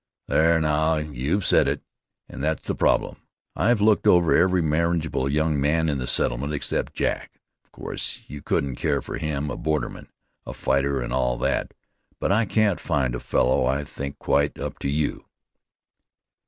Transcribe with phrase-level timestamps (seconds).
[0.27, 1.83] "There, now you've said it,
[2.27, 3.17] and that's the problem.
[3.55, 7.39] I've looked over every marriageable young man in the settlement, except Jack.
[7.63, 10.07] Of course you couldn't care for him, a borderman,
[10.43, 11.75] a fighter and all that;
[12.19, 15.25] but I can't find a fellow I think quite up to you."